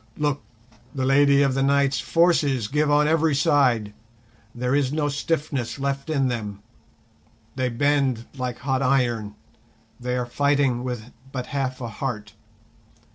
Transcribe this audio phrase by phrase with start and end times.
[0.17, 0.41] "Look,
[0.95, 3.93] the Lady of the Night's forces give on every side,
[4.55, 6.63] there is no stiffness left in them,
[7.55, 9.35] they bend like hot iron,
[9.99, 12.33] they are fighting with but half a heart.